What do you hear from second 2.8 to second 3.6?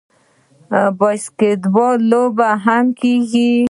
کیږي.